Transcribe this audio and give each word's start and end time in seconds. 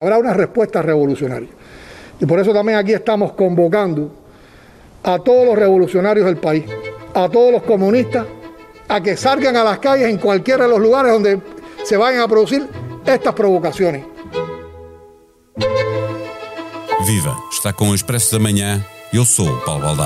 Habrá 0.00 0.16
una 0.16 0.32
respuesta 0.32 0.80
revolucionaria. 0.80 1.48
Y 2.20 2.26
por 2.26 2.38
eso 2.38 2.52
también 2.52 2.78
aquí 2.78 2.92
estamos 2.92 3.32
convocando 3.32 4.12
a 5.02 5.18
todos 5.18 5.44
los 5.44 5.56
revolucionarios 5.56 6.24
del 6.24 6.36
país, 6.36 6.64
a 7.14 7.28
todos 7.28 7.50
los 7.50 7.64
comunistas, 7.64 8.24
a 8.86 9.00
que 9.00 9.16
salgan 9.16 9.56
a 9.56 9.64
las 9.64 9.80
calles 9.80 10.08
en 10.08 10.18
cualquiera 10.18 10.66
de 10.66 10.70
los 10.70 10.78
lugares 10.78 11.12
donde 11.12 11.40
se 11.82 11.96
vayan 11.96 12.20
a 12.20 12.28
producir 12.28 12.64
estas 13.04 13.34
provocaciones. 13.34 14.04
Viva! 17.04 17.36
Está 17.50 17.72
com 17.72 17.90
o 17.90 17.94
Expresso 17.94 18.36
da 18.36 18.38
Manhã. 18.38 18.84
Eu 19.12 19.24
sou 19.24 19.48
Paulo. 19.64 19.96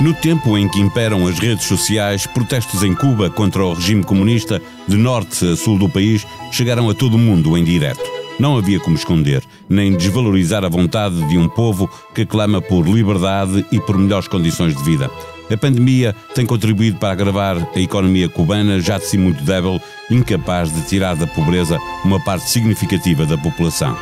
No 0.00 0.14
tempo 0.14 0.56
em 0.56 0.66
que 0.66 0.80
imperam 0.80 1.26
as 1.26 1.38
redes 1.38 1.66
sociais, 1.66 2.26
protestos 2.26 2.82
em 2.82 2.94
Cuba 2.94 3.28
contra 3.28 3.62
o 3.62 3.74
regime 3.74 4.02
comunista, 4.02 4.60
de 4.88 4.96
norte 4.96 5.44
a 5.44 5.54
sul 5.54 5.78
do 5.78 5.90
país, 5.90 6.26
chegaram 6.50 6.88
a 6.88 6.94
todo 6.94 7.14
o 7.14 7.18
mundo 7.18 7.54
em 7.56 7.62
direto. 7.62 8.00
Não 8.38 8.56
havia 8.56 8.80
como 8.80 8.96
esconder, 8.96 9.42
nem 9.68 9.94
desvalorizar 9.94 10.64
a 10.64 10.70
vontade 10.70 11.22
de 11.28 11.36
um 11.36 11.46
povo 11.46 11.86
que 12.14 12.24
clama 12.24 12.62
por 12.62 12.88
liberdade 12.88 13.66
e 13.70 13.78
por 13.78 13.98
melhores 13.98 14.26
condições 14.26 14.74
de 14.74 14.82
vida. 14.82 15.10
A 15.52 15.56
pandemia 15.58 16.16
tem 16.34 16.46
contribuído 16.46 16.96
para 16.96 17.12
agravar 17.12 17.58
a 17.76 17.78
economia 17.78 18.28
cubana, 18.28 18.80
já 18.80 18.96
de 18.96 19.04
si 19.04 19.18
muito 19.18 19.44
débil, 19.44 19.78
incapaz 20.10 20.72
de 20.72 20.80
tirar 20.86 21.14
da 21.14 21.26
pobreza 21.26 21.78
uma 22.06 22.18
parte 22.24 22.48
significativa 22.48 23.26
da 23.26 23.36
população. 23.36 23.94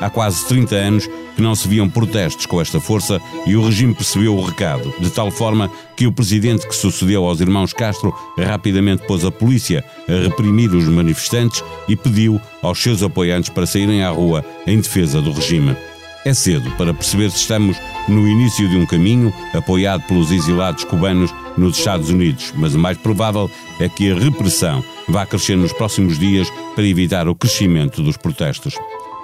Há 0.00 0.10
quase 0.10 0.46
30 0.46 0.74
anos 0.74 1.06
que 1.34 1.42
não 1.42 1.54
se 1.54 1.66
viam 1.68 1.88
protestos 1.88 2.46
com 2.46 2.60
esta 2.60 2.80
força 2.80 3.20
e 3.46 3.56
o 3.56 3.64
regime 3.64 3.94
percebeu 3.94 4.36
o 4.36 4.44
recado, 4.44 4.92
de 4.98 5.10
tal 5.10 5.30
forma 5.30 5.70
que 5.96 6.06
o 6.06 6.12
presidente 6.12 6.66
que 6.66 6.74
sucedeu 6.74 7.24
aos 7.24 7.40
irmãos 7.40 7.72
Castro 7.72 8.14
rapidamente 8.38 9.06
pôs 9.06 9.24
a 9.24 9.30
polícia 9.30 9.84
a 10.08 10.12
reprimir 10.22 10.70
os 10.70 10.84
manifestantes 10.84 11.62
e 11.88 11.96
pediu 11.96 12.40
aos 12.62 12.80
seus 12.82 13.02
apoiantes 13.02 13.50
para 13.50 13.66
saírem 13.66 14.02
à 14.02 14.10
rua 14.10 14.44
em 14.66 14.80
defesa 14.80 15.20
do 15.20 15.32
regime. 15.32 15.76
É 16.24 16.32
cedo 16.32 16.70
para 16.78 16.94
perceber 16.94 17.30
se 17.30 17.38
estamos 17.38 17.76
no 18.08 18.26
início 18.26 18.66
de 18.68 18.76
um 18.76 18.86
caminho 18.86 19.32
apoiado 19.52 20.06
pelos 20.06 20.30
exilados 20.30 20.84
cubanos 20.84 21.34
nos 21.56 21.76
Estados 21.76 22.08
Unidos, 22.08 22.52
mas 22.56 22.74
o 22.74 22.78
mais 22.78 22.96
provável 22.96 23.50
é 23.78 23.88
que 23.90 24.10
a 24.10 24.14
repressão 24.14 24.82
vá 25.06 25.26
crescer 25.26 25.56
nos 25.56 25.72
próximos 25.72 26.18
dias 26.18 26.48
para 26.74 26.86
evitar 26.86 27.28
o 27.28 27.34
crescimento 27.34 28.02
dos 28.02 28.16
protestos. 28.16 28.74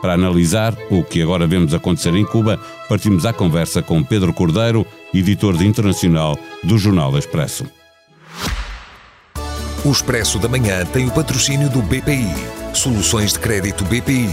Para 0.01 0.15
analisar 0.15 0.75
o 0.91 1.05
que 1.05 1.20
agora 1.20 1.47
vemos 1.47 1.75
acontecer 1.75 2.15
em 2.15 2.25
Cuba, 2.25 2.59
partimos 2.89 3.27
à 3.27 3.33
conversa 3.33 3.83
com 3.83 4.03
Pedro 4.03 4.33
Cordeiro, 4.33 4.87
editor 5.12 5.56
de 5.56 5.67
internacional 5.67 6.39
do 6.65 6.79
Jornal 6.79 7.17
Expresso. 7.19 7.67
O 9.84 9.91
Expresso 9.91 10.39
da 10.39 10.48
Manhã 10.48 10.84
tem 10.87 11.06
o 11.06 11.11
patrocínio 11.11 11.69
do 11.71 11.83
BPI. 11.83 12.27
Soluções 12.75 13.33
de 13.33 13.39
crédito 13.39 13.84
BPI. 13.84 14.28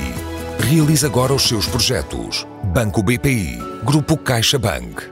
Realize 0.59 1.05
agora 1.05 1.33
os 1.33 1.43
seus 1.43 1.67
projetos. 1.67 2.45
Banco 2.73 3.01
BPI. 3.01 3.57
Grupo 3.83 4.17
CaixaBank. 4.17 5.03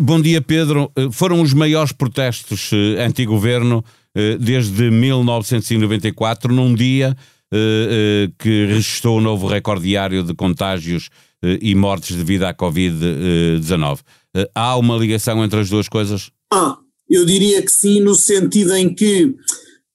Bom 0.00 0.20
dia, 0.20 0.40
Pedro. 0.40 0.90
Foram 1.12 1.40
os 1.42 1.52
maiores 1.52 1.92
protestos 1.92 2.70
eh, 2.72 3.02
anti-governo 3.02 3.84
eh, 4.14 4.36
desde 4.38 4.90
1994, 4.90 6.52
num 6.52 6.74
dia 6.74 7.14
eh, 7.16 7.33
que 8.38 8.66
registrou 8.66 9.18
um 9.18 9.20
novo 9.20 9.46
recorde 9.46 9.84
diário 9.84 10.22
de 10.22 10.34
contágios 10.34 11.08
e 11.60 11.74
mortes 11.74 12.16
devido 12.16 12.44
à 12.44 12.54
Covid-19. 12.54 14.00
Há 14.54 14.76
uma 14.76 14.96
ligação 14.96 15.44
entre 15.44 15.60
as 15.60 15.70
duas 15.70 15.88
coisas? 15.88 16.30
Ah, 16.52 16.78
eu 17.08 17.24
diria 17.24 17.62
que 17.62 17.70
sim, 17.70 18.00
no 18.00 18.14
sentido 18.14 18.74
em 18.74 18.92
que 18.92 19.34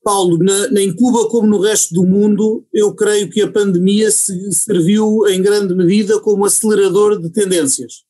Paulo, 0.04 0.38
na, 0.38 0.82
em 0.82 0.94
Cuba 0.94 1.28
como 1.28 1.48
no 1.48 1.60
resto 1.60 1.94
do 1.94 2.06
mundo, 2.06 2.66
eu 2.74 2.94
creio 2.96 3.30
que 3.30 3.42
a 3.42 3.52
pandemia 3.52 4.10
se 4.12 4.52
serviu 4.52 5.28
em 5.28 5.42
grande 5.42 5.76
medida 5.76 6.20
como 6.20 6.46
acelerador 6.46 7.20
de 7.22 7.30
tendências. 7.30 8.04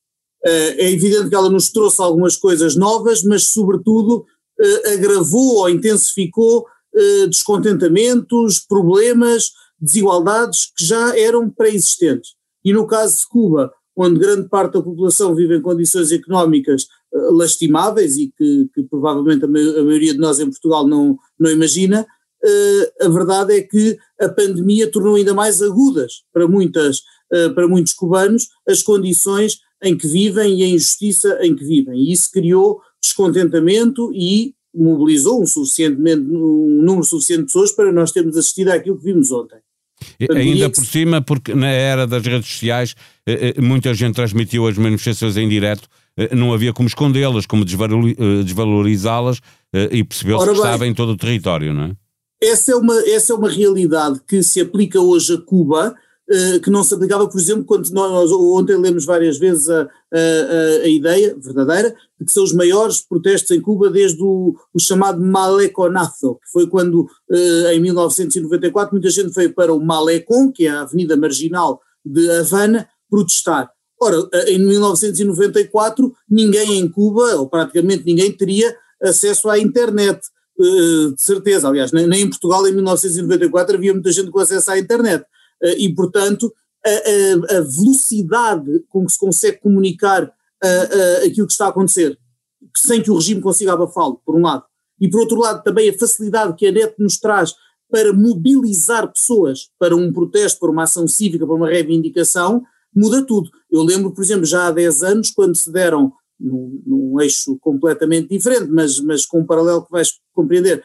Eh, 0.46 0.86
é 0.86 0.92
evidente 0.92 1.30
que 1.30 1.36
ela 1.36 1.50
nos 1.50 1.70
trouxe 1.70 2.02
algumas 2.02 2.38
coisas 2.38 2.76
novas, 2.76 3.24
mas, 3.24 3.48
sobretudo, 3.48 4.26
eh, 4.60 4.94
agravou 4.94 5.58
ou 5.58 5.70
intensificou 5.70 6.66
eh, 6.66 6.70
descontentamentos, 7.28 8.60
problemas, 8.60 9.52
desigualdades 9.80 10.72
que 10.78 10.86
já 10.86 11.18
eram 11.18 11.50
pré-existentes. 11.50 12.32
E 12.64 12.74
no 12.74 12.86
caso 12.86 13.20
de 13.20 13.28
Cuba, 13.28 13.72
onde 13.96 14.20
grande 14.20 14.48
parte 14.48 14.74
da 14.74 14.82
população 14.82 15.36
vive 15.36 15.58
em 15.58 15.62
condições 15.62 16.12
económicas 16.12 16.88
uh, 17.14 17.34
lastimáveis 17.34 18.18
e 18.18 18.32
que, 18.38 18.70
que 18.74 18.84
provavelmente 18.84 19.46
a, 19.46 19.48
maioria 19.48 20.14
de 20.14 20.20
nós 20.20 20.40
em 20.40 20.50
Portugal 20.50 20.88
não, 20.88 21.18
não 21.40 21.50
imagina, 21.50 22.06
uh, 22.44 23.06
a 23.06 23.10
verdade 23.10 23.58
é 23.58 23.62
que 23.62 23.98
a 24.20 24.30
pandemia 24.30 24.92
tornou 24.92 25.16
ainda 25.16 25.34
mais 25.34 25.62
agudas 25.62 26.24
para, 26.34 26.48
muitas, 26.48 27.02
para 27.56 27.68
muitos 27.68 27.94
cubanos 27.94 28.48
as 28.68 28.84
condições 28.84 29.60
em 29.82 29.98
que 29.98 30.08
vivem 30.08 30.60
e 30.60 30.64
a 30.64 30.68
injustiça 30.68 31.40
em 31.42 31.56
que 31.56 31.64
vivem. 31.64 31.98
E 31.98 32.12
isso 32.12 32.30
criou 32.32 32.82
descontentamento 33.02 34.12
e 34.14 34.54
mobilizou 34.74 35.42
um, 35.42 35.48
suficientemente, 35.48 36.22
um 36.22 36.82
número 36.84 37.04
suficiente 37.04 37.42
de 37.42 37.46
pessoas 37.48 37.72
para 37.72 37.92
nós 37.92 38.12
termos 38.12 38.38
assistido 38.38 38.70
àquilo 38.70 38.98
que 38.98 39.06
vimos 39.06 39.32
ontem. 39.32 39.60
Ainda 40.34 40.70
por 40.70 40.86
cima, 40.86 41.22
porque 41.22 41.54
na 41.54 41.68
era 41.68 42.08
das 42.08 42.24
redes 42.24 42.50
sociais 42.50 42.96
eh, 43.26 43.54
eh, 43.58 43.62
muita 43.62 43.94
gente 43.94 44.16
transmitiu 44.16 44.68
as 44.68 44.78
manifestações 44.78 45.36
em 45.38 45.48
direto, 45.48 45.88
eh, 46.16 46.34
não 46.34 46.54
havia 46.54 46.72
como 46.72 46.88
escondê-las, 46.88 47.46
como 47.46 47.66
desvalorizá-las 47.66 49.40
e 49.92 50.04
percebeu-se 50.04 50.46
que 50.46 50.54
estava 50.54 50.88
em 50.88 50.94
todo 50.94 51.12
o 51.12 51.18
território, 51.18 51.74
não 51.74 51.84
é? 51.84 51.92
Essa 52.42 52.72
é, 52.72 52.76
uma, 52.76 52.98
essa 53.06 53.34
é 53.34 53.36
uma 53.36 53.50
realidade 53.50 54.22
que 54.26 54.42
se 54.42 54.62
aplica 54.62 55.00
hoje 55.00 55.34
a 55.34 55.38
Cuba, 55.38 55.94
que 56.64 56.70
não 56.70 56.84
se 56.84 56.94
aplicava, 56.94 57.28
por 57.28 57.40
exemplo, 57.40 57.66
quando 57.66 57.90
nós 57.90 58.32
ontem 58.32 58.78
lemos 58.78 59.04
várias 59.04 59.38
vezes 59.40 59.68
a, 59.70 59.82
a, 59.82 60.84
a, 60.84 60.88
ideia 60.88 61.36
verdadeira 61.36 61.96
de 62.20 62.26
que 62.26 62.32
são 62.32 62.44
os 62.44 62.54
maiores 62.54 63.02
protestos 63.02 63.50
em 63.50 63.60
Cuba 63.60 63.90
desde 63.90 64.22
o, 64.22 64.56
o 64.74 64.80
chamado 64.80 65.20
Maleconazo, 65.20 66.36
que 66.36 66.52
foi 66.52 66.68
quando, 66.68 67.08
em 67.72 67.80
1994, 67.80 68.94
muita 68.94 69.10
gente 69.10 69.34
veio 69.34 69.54
para 69.54 69.74
o 69.74 69.84
Malecon, 69.84 70.52
que 70.52 70.68
é 70.68 70.70
a 70.70 70.82
avenida 70.82 71.18
marginal 71.18 71.82
de 72.06 72.30
Havana, 72.30 72.88
protestar. 73.10 73.72
Ora, 74.02 74.30
em 74.48 74.60
1994, 74.60 76.14
ninguém 76.30 76.80
em 76.80 76.88
Cuba, 76.88 77.36
ou 77.36 77.50
praticamente 77.50 78.06
ninguém, 78.06 78.32
teria 78.32 78.74
acesso 79.02 79.50
à 79.50 79.60
internet, 79.60 80.20
eh, 80.60 81.12
de 81.14 81.22
certeza. 81.22 81.68
Aliás, 81.68 81.92
nem 81.92 82.22
em 82.22 82.30
Portugal, 82.30 82.66
em 82.66 82.74
1994, 82.74 83.76
havia 83.76 83.94
muita 83.94 84.12
gente 84.12 84.32
com 84.32 84.40
acesso 84.40 84.72
à 84.72 84.80
internet. 84.80 85.26
Eh, 85.64 85.76
e, 85.80 85.96
portanto, 85.96 86.54
a, 86.86 86.90
a, 86.90 87.58
a 87.58 87.62
velocidade 87.62 88.84
com 88.90 89.06
que 89.06 89.12
se 89.12 89.20
consegue 89.20 89.60
comunicar 89.60 90.32
a, 90.64 91.26
aquilo 91.26 91.48
que 91.48 91.54
está 91.54 91.66
a 91.66 91.70
acontecer, 91.70 92.18
sem 92.76 93.02
que 93.02 93.12
o 93.12 93.16
regime 93.16 93.42
consiga 93.42 93.74
abafá-lo, 93.74 94.22
por 94.26 94.36
um 94.36 94.42
lado, 94.42 94.64
e 95.00 95.10
por 95.10 95.22
outro 95.22 95.40
lado 95.40 95.64
também 95.64 95.90
a 95.90 95.98
facilidade 95.98 96.56
que 96.56 96.68
a 96.68 96.72
net 96.72 96.96
nos 97.00 97.18
traz 97.18 97.54
para 97.90 98.14
mobilizar 98.14 99.12
pessoas 99.12 99.70
para 99.80 99.96
um 99.96 100.14
protesto, 100.14 100.60
para 100.60 100.70
uma 100.70 100.84
ação 100.84 101.08
cívica, 101.08 101.46
para 101.46 101.56
uma 101.56 101.70
reivindicação, 101.70 102.64
muda 102.96 103.26
tudo. 103.26 103.50
Eu 103.72 103.82
lembro, 103.84 104.12
por 104.12 104.24
exemplo, 104.24 104.46
já 104.46 104.68
há 104.68 104.72
10 104.72 105.04
anos, 105.04 105.32
quando 105.32 105.56
se 105.56 105.72
deram, 105.72 106.12
num, 106.40 106.82
num 106.86 107.22
eixo 107.22 107.58
completamente 107.60 108.30
diferente, 108.30 108.70
mas, 108.70 109.00
mas 109.00 109.26
com 109.26 109.40
um 109.40 109.46
paralelo 109.46 109.84
que 109.86 109.92
vais 109.92 110.14
compreender, 110.34 110.84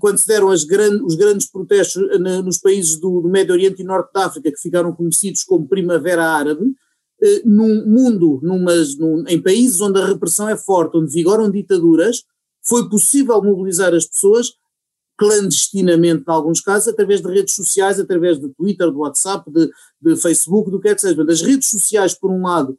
quando 0.00 0.18
se 0.18 0.26
deram 0.26 0.48
os 0.48 0.64
grandes 0.64 1.50
protestos 1.50 2.02
eh, 2.10 2.18
nos 2.18 2.58
países 2.58 2.96
do, 2.96 3.22
do, 3.22 3.28
Médio 3.28 3.54
Oriente 3.54 3.80
e 3.80 3.84
Norte 3.84 4.12
da 4.12 4.26
África, 4.26 4.50
que 4.50 4.60
ficaram 4.60 4.92
conhecidos 4.92 5.44
como 5.44 5.66
Primavera 5.66 6.26
Árabe, 6.26 6.64
uh, 6.64 7.42
num 7.44 7.86
mundo, 7.86 8.38
numas, 8.42 8.96
num, 8.96 9.24
em 9.26 9.40
países 9.40 9.80
onde 9.80 9.98
a 9.98 10.06
repressão 10.06 10.48
é 10.48 10.56
forte, 10.56 10.96
onde 10.96 11.12
vigoram 11.12 11.50
ditaduras, 11.50 12.22
foi 12.62 12.88
possível 12.88 13.42
mobilizar 13.42 13.94
as 13.94 14.04
pessoas 14.06 14.52
clandestinamente, 15.16 16.24
em 16.26 16.32
alguns 16.32 16.60
casos, 16.60 16.88
através 16.88 17.22
de 17.22 17.28
redes 17.28 17.54
sociais, 17.54 17.98
através 17.98 18.38
de 18.38 18.48
Twitter, 18.50 18.90
de 18.90 18.96
WhatsApp, 18.96 19.50
de, 19.50 19.70
de 20.00 20.16
Facebook, 20.16 20.70
do 20.70 20.80
que 20.80 20.88
é 20.88 20.94
que 20.94 21.00
seja. 21.00 21.22
As 21.28 21.40
redes 21.40 21.68
sociais, 21.68 22.14
por 22.14 22.30
um 22.30 22.42
lado, 22.42 22.78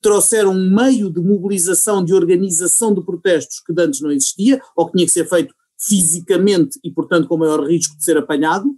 trouxeram 0.00 0.52
um 0.52 0.70
meio 0.70 1.10
de 1.10 1.20
mobilização, 1.20 2.04
de 2.04 2.14
organização 2.14 2.94
de 2.94 3.02
protestos 3.02 3.60
que 3.60 3.72
antes 3.78 4.00
não 4.00 4.10
existia, 4.10 4.60
ou 4.76 4.86
que 4.86 4.92
tinha 4.92 5.06
que 5.06 5.12
ser 5.12 5.28
feito 5.28 5.54
fisicamente 5.86 6.78
e, 6.82 6.90
portanto, 6.90 7.28
com 7.28 7.36
maior 7.36 7.66
risco 7.66 7.96
de 7.96 8.04
ser 8.04 8.16
apanhado, 8.16 8.74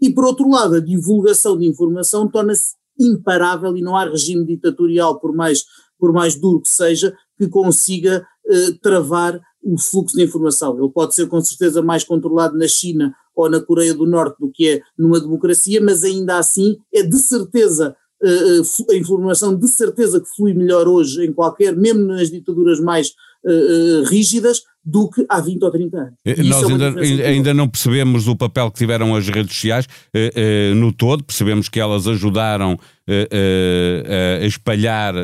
e, 0.00 0.10
por 0.10 0.24
outro 0.24 0.48
lado, 0.48 0.76
a 0.76 0.80
divulgação 0.80 1.58
de 1.58 1.66
informação 1.66 2.28
torna-se 2.28 2.74
imparável 2.98 3.76
e 3.76 3.82
não 3.82 3.96
há 3.96 4.04
regime 4.04 4.44
ditatorial, 4.44 5.18
por 5.20 5.34
mais, 5.34 5.64
por 5.98 6.12
mais 6.12 6.34
duro 6.34 6.60
que 6.60 6.68
seja, 6.68 7.14
que 7.36 7.48
consiga 7.48 8.26
eh, 8.48 8.72
travar 8.82 9.40
o 9.62 9.78
fluxo 9.78 10.16
de 10.16 10.24
informação. 10.24 10.78
Ele 10.78 10.90
pode 10.90 11.14
ser 11.14 11.28
com 11.28 11.40
certeza 11.40 11.82
mais 11.82 12.04
controlado 12.04 12.56
na 12.56 12.66
China 12.66 13.14
ou 13.34 13.48
na 13.48 13.60
Coreia 13.60 13.94
do 13.94 14.06
Norte 14.06 14.38
do 14.40 14.50
que 14.50 14.68
é 14.68 14.80
numa 14.96 15.20
democracia, 15.20 15.80
mas 15.80 16.02
ainda 16.02 16.38
assim 16.38 16.76
é 16.92 17.02
de 17.02 17.18
certeza 17.18 17.94
uh, 18.22 18.90
a 18.92 18.96
informação 18.96 19.56
de 19.56 19.68
certeza 19.68 20.20
que 20.20 20.28
flui 20.36 20.54
melhor 20.54 20.88
hoje 20.88 21.24
em 21.24 21.32
qualquer, 21.32 21.76
mesmo 21.76 22.04
nas 22.04 22.30
ditaduras 22.30 22.80
mais 22.80 23.10
uh, 23.44 24.02
rígidas, 24.06 24.62
do 24.84 25.10
que 25.10 25.24
há 25.28 25.40
20 25.40 25.62
ou 25.62 25.70
30 25.70 25.96
anos. 25.98 26.14
Eh, 26.24 26.42
nós 26.44 26.62
é 26.62 26.72
ainda, 26.72 27.26
ainda 27.28 27.54
não 27.54 27.68
percebemos 27.68 28.26
o 28.26 28.34
papel 28.34 28.70
que 28.70 28.78
tiveram 28.78 29.14
as 29.14 29.28
redes 29.28 29.54
sociais 29.54 29.86
eh, 30.14 30.32
eh, 30.34 30.74
no 30.74 30.92
todo, 30.92 31.22
percebemos 31.22 31.68
que 31.68 31.78
elas 31.78 32.06
ajudaram 32.06 32.78
a 33.10 34.44
espalhar 34.44 35.14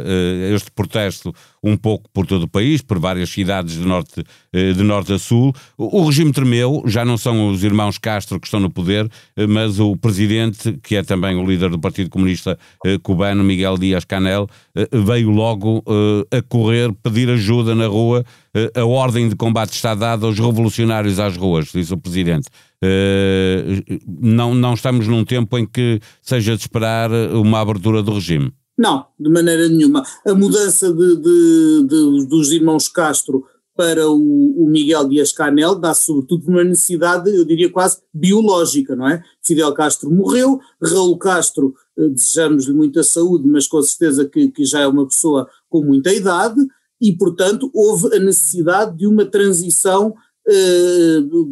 este 0.55 0.71
protesto 0.71 1.35
um 1.63 1.77
pouco 1.77 2.09
por 2.15 2.27
todo 2.27 2.45
o 2.45 2.49
país, 2.49 2.81
por 2.81 2.99
várias 2.99 3.29
cidades 3.29 3.75
de 3.75 3.87
norte, 3.87 4.25
de 4.55 4.83
norte 4.83 5.13
a 5.13 5.19
sul. 5.19 5.53
O 5.77 6.07
regime 6.07 6.33
tremeu, 6.33 6.83
já 6.87 7.05
não 7.05 7.19
são 7.19 7.51
os 7.51 7.63
irmãos 7.63 7.99
Castro 7.99 8.41
que 8.41 8.47
estão 8.47 8.59
no 8.59 8.71
poder, 8.71 9.07
mas 9.51 9.79
o 9.79 9.95
presidente, 9.99 10.79
que 10.83 10.97
é 10.97 11.03
também 11.03 11.37
o 11.37 11.45
líder 11.47 11.69
do 11.69 11.79
Partido 11.79 12.09
Comunista 12.09 12.59
cubano, 13.03 13.45
Miguel 13.45 13.77
Díaz-Canel, 13.77 14.49
veio 14.91 15.29
logo 15.29 15.85
a 16.33 16.41
correr, 16.41 16.91
pedir 17.03 17.29
ajuda 17.29 17.75
na 17.75 17.87
rua 17.87 18.25
eh, 18.55 18.71
a 18.81 18.85
ordem 18.85 19.29
de 19.29 19.35
combate 19.45 19.75
está 19.75 19.95
dada 19.95 20.27
aos 20.27 20.39
revolucionários 20.39 21.19
às 21.19 21.37
ruas, 21.37 21.67
diz 21.73 21.91
o 21.91 21.99
Presidente. 21.99 22.49
Eh, 22.83 23.83
não, 24.07 24.55
não 24.55 24.75
estamos 24.75 25.07
num 25.07 25.25
tempo 25.25 25.59
em 25.59 25.67
que 25.67 26.01
seja 26.23 26.57
de 26.57 26.63
esperar 26.63 27.11
uma 27.11 27.61
abertura 27.61 28.03
do 28.03 28.15
regime. 28.15 28.53
Não, 28.77 29.07
de 29.21 29.31
maneira 29.31 29.69
nenhuma. 29.69 30.03
A 30.27 30.35
mudança 30.35 30.93
de, 30.93 31.17
de, 31.17 31.87
de, 31.87 32.27
dos 32.27 32.53
irmãos 32.53 32.89
Castro 32.89 33.45
para 33.77 34.09
o, 34.09 34.65
o 34.65 34.69
Miguel 34.69 35.09
Dias-Canel 35.09 35.75
dá 35.75 35.93
sobretudo 35.93 36.49
uma 36.49 36.65
necessidade, 36.65 37.29
eu 37.35 37.45
diria 37.45 37.71
quase 37.71 37.99
biológica, 38.13 38.97
não 38.97 39.09
é? 39.09 39.23
Fidel 39.43 39.75
Castro 39.75 40.11
morreu, 40.11 40.61
Raul 40.83 41.19
Castro, 41.19 41.75
eh, 41.99 42.09
desejamos-lhe 42.09 42.73
muita 42.73 43.03
saúde, 43.03 43.47
mas 43.47 43.67
com 43.67 43.83
certeza 43.83 44.27
que, 44.27 44.49
que 44.49 44.65
já 44.65 44.81
é 44.81 44.87
uma 44.87 45.07
pessoa 45.07 45.49
com 45.69 45.83
muita 45.83 46.13
idade, 46.13 46.61
e, 47.05 47.13
portanto, 47.13 47.71
houve 47.75 48.17
a 48.17 48.19
necessidade 48.19 48.97
de 48.97 49.07
uma 49.07 49.27
transição 49.27 50.15
uh, 50.49 51.45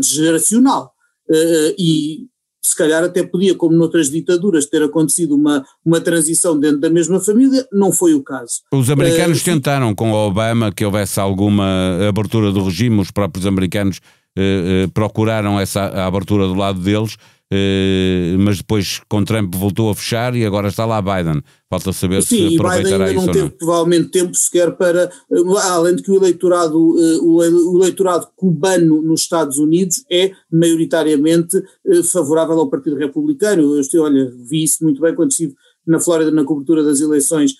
geracional. 0.00 0.92
Uh, 1.28 1.74
e 1.76 2.26
se 2.62 2.76
calhar 2.76 3.02
até 3.02 3.24
podia, 3.24 3.56
como 3.56 3.76
noutras 3.76 4.08
ditaduras, 4.08 4.66
ter 4.66 4.84
acontecido 4.84 5.34
uma, 5.34 5.64
uma 5.84 6.00
transição 6.00 6.58
dentro 6.58 6.78
da 6.78 6.88
mesma 6.88 7.18
família, 7.18 7.66
não 7.72 7.90
foi 7.90 8.14
o 8.14 8.22
caso. 8.22 8.60
Os 8.72 8.88
americanos 8.88 9.40
uh, 9.40 9.44
tentaram 9.44 9.92
com 9.96 10.12
Obama 10.12 10.70
que 10.70 10.84
houvesse 10.84 11.18
alguma 11.18 11.98
abertura 12.08 12.52
do 12.52 12.62
regime, 12.62 13.00
os 13.00 13.10
próprios 13.10 13.46
americanos 13.46 14.00
procuraram 14.92 15.58
essa 15.58 15.86
abertura 16.06 16.46
do 16.46 16.52
lado 16.52 16.78
deles, 16.78 17.16
mas 18.38 18.58
depois 18.58 19.00
com 19.08 19.24
Trump 19.24 19.54
voltou 19.54 19.88
a 19.90 19.94
fechar 19.94 20.34
e 20.34 20.44
agora 20.44 20.68
está 20.68 20.84
lá 20.84 21.00
Biden. 21.00 21.42
Falta 21.68 21.92
saber 21.92 22.22
Sim, 22.22 22.50
se 22.50 22.54
aproveitará 22.56 23.06
Biden 23.06 23.20
ainda 23.20 23.26
não 23.26 23.32
teve 23.32 23.44
não. 23.44 23.50
provavelmente 23.50 24.10
tempo 24.10 24.34
sequer 24.34 24.72
para, 24.76 25.10
uh, 25.30 25.56
além 25.56 25.96
de 25.96 26.02
que 26.02 26.10
o 26.10 26.16
eleitorado, 26.16 26.76
uh, 26.76 27.24
o 27.24 27.82
eleitorado 27.82 28.28
cubano 28.36 29.02
nos 29.02 29.22
Estados 29.22 29.58
Unidos 29.58 30.04
é 30.10 30.32
maioritariamente 30.50 31.60
favorável 32.10 32.58
ao 32.58 32.70
Partido 32.70 32.96
Republicano. 32.96 33.62
Eu 33.62 34.02
olha, 34.02 34.32
vi 34.48 34.64
isso 34.64 34.82
muito 34.82 35.00
bem 35.00 35.14
quando 35.14 35.30
estive 35.30 35.54
na 35.86 36.00
Flórida 36.00 36.30
na 36.30 36.44
cobertura 36.44 36.82
das 36.82 37.00
eleições 37.00 37.54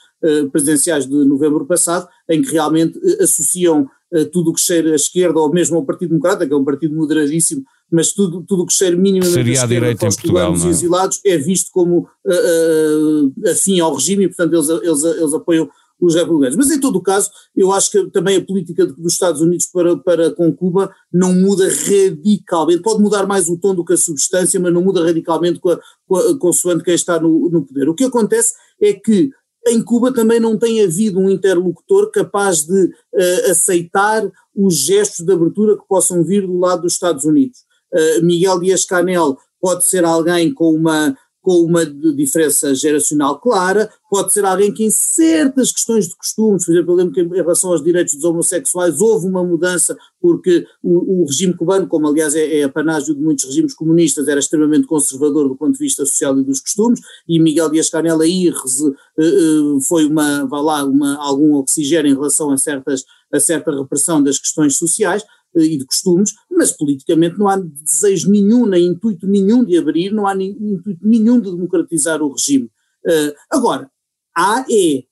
presidenciais 0.51 1.07
de 1.07 1.15
novembro 1.15 1.65
passado, 1.65 2.09
em 2.29 2.43
que 2.43 2.51
realmente 2.51 2.99
associam 3.21 3.89
tudo 4.33 4.51
o 4.51 4.55
que 4.55 4.61
cheira 4.61 4.91
à 4.93 4.97
esquerda 4.97 5.39
ou 5.39 5.53
mesmo 5.53 5.77
ao 5.77 5.85
Partido 5.85 6.09
Democrata, 6.09 6.45
que 6.45 6.53
é 6.53 6.57
um 6.57 6.65
partido 6.65 6.97
moderadíssimo, 6.97 7.65
mas 7.91 8.13
tudo, 8.13 8.43
tudo 8.43 8.65
o 8.65 8.67
que 8.67 8.73
cheira 8.73 8.97
minimamente 8.97 9.35
Seria 9.35 9.63
à 9.63 9.67
direita 9.67 10.07
em 10.07 10.09
Portugal, 10.09 10.57
não 10.57 10.67
é? 10.67 10.71
exilados 10.71 11.21
é 11.25 11.39
visto 11.39 11.71
como 11.73 12.01
uh, 12.01 13.27
uh, 13.27 13.51
afim 13.51 13.81
ao 13.81 13.95
regime 13.95 14.25
e, 14.25 14.29
portanto, 14.29 14.55
eles, 14.55 14.69
eles, 14.69 15.05
eles 15.05 15.35
apoiam 15.35 15.69
os 16.01 16.15
republicanos. 16.15 16.57
Mas 16.57 16.71
em 16.71 16.81
todo 16.81 16.97
o 16.97 17.03
caso, 17.03 17.31
eu 17.55 17.73
acho 17.73 17.91
que 17.91 18.11
também 18.11 18.37
a 18.37 18.45
política 18.45 18.87
dos 18.87 19.13
Estados 19.13 19.41
Unidos 19.41 19.67
para, 19.67 19.97
para 19.97 20.31
com 20.31 20.53
Cuba 20.53 20.93
não 21.13 21.33
muda 21.33 21.69
radicalmente, 21.69 22.83
pode 22.83 23.01
mudar 23.01 23.27
mais 23.27 23.49
o 23.49 23.57
tom 23.57 23.75
do 23.75 23.85
que 23.85 23.95
a 23.95 23.97
substância, 23.97 24.61
mas 24.61 24.73
não 24.73 24.83
muda 24.83 25.05
radicalmente 25.05 25.59
com 25.59 25.71
a, 25.71 25.81
com 26.07 26.17
a, 26.17 26.39
consoante 26.39 26.85
quem 26.85 26.95
está 26.95 27.19
no, 27.19 27.51
no 27.51 27.65
poder. 27.65 27.89
O 27.89 27.95
que 27.95 28.05
acontece 28.05 28.55
é 28.81 28.93
que 28.93 29.31
em 29.69 29.83
Cuba 29.83 30.13
também 30.13 30.39
não 30.39 30.57
tem 30.57 30.83
havido 30.83 31.19
um 31.19 31.29
interlocutor 31.29 32.11
capaz 32.13 32.65
de 32.65 32.85
uh, 32.85 33.51
aceitar 33.51 34.31
os 34.55 34.77
gestos 34.77 35.25
de 35.25 35.33
abertura 35.33 35.77
que 35.77 35.87
possam 35.89 36.23
vir 36.23 36.47
do 36.47 36.59
lado 36.59 36.83
dos 36.83 36.93
Estados 36.93 37.25
Unidos. 37.25 37.66
Eh, 37.93 38.21
Miguel 38.21 38.61
Dias-Canel 38.61 39.39
pode 39.61 39.85
ser 39.85 40.05
alguém 40.05 40.53
com 40.53 40.71
uma, 40.71 41.17
com 41.47 41.61
uma 41.61 41.87
diferença 41.87 42.75
geracional 42.75 43.39
clara, 43.39 43.89
pode 44.11 44.33
ser 44.33 44.45
alguém 44.45 44.75
que 44.75 44.85
em 44.85 44.91
certas 44.91 45.71
questões 45.71 46.09
de 46.09 46.17
costumes, 46.17 46.67
por 46.67 46.73
exemplo, 46.73 46.93
eu 46.93 46.97
lembro 46.97 47.15
que 47.15 47.21
em 47.21 47.29
relação 47.29 47.71
aos 47.71 47.85
direitos 47.85 48.15
dos 48.17 48.25
homossexuais 48.25 49.01
houve 49.01 49.29
uma 49.29 49.45
mudança 49.45 49.97
porque 50.21 50.67
o, 50.83 51.23
o 51.23 51.25
regime 51.25 51.55
cubano, 51.55 51.87
como 51.87 52.09
aliás 52.09 52.35
é, 52.35 52.59
é 52.59 52.65
apanágio 52.65 53.15
de 53.15 53.21
muitos 53.21 53.45
regimes 53.45 53.75
comunistas, 53.75 54.27
era 54.27 54.41
extremamente 54.41 54.89
conservador 54.89 55.49
do 55.49 55.55
ponto 55.55 55.75
de 55.75 55.79
vista 55.79 56.05
social 56.05 56.37
e 56.37 56.43
dos 56.43 56.61
costumes, 56.61 56.99
e 57.29 57.39
Miguel 57.39 57.71
Dias-Canel 57.71 58.21
aí 58.21 58.51
uh, 58.51 59.81
foi 59.83 60.05
uma, 60.05 60.45
vá 60.47 60.61
lá, 60.61 60.85
uma, 60.85 61.17
algum 61.17 61.55
oxigênio 61.55 62.11
em 62.11 62.15
relação 62.15 62.51
a, 62.51 62.57
certas, 62.57 63.05
a 63.33 63.39
certa 63.39 63.71
repressão 63.71 64.21
das 64.21 64.41
questões 64.41 64.77
sociais, 64.77 65.25
e 65.61 65.79
de 65.79 65.87
costumes, 65.87 66.33
mas 66.51 66.73
politicamente 66.73 67.39
não 67.39 67.49
há 67.49 67.57
desejo 67.57 68.31
nenhum, 68.31 68.67
nem 68.67 68.87
intuito 68.87 69.27
nenhum 69.27 69.65
de 69.65 69.77
abrir, 69.77 70.13
não 70.13 70.27
há 70.27 70.35
nem, 70.35 70.51
intuito 70.51 71.07
nenhum 71.07 71.41
de 71.41 71.51
democratizar 71.51 72.23
o 72.23 72.33
regime. 72.33 72.71
Uh, 73.05 73.33
agora, 73.51 73.91
há 74.37 74.65
é, 74.71 75.05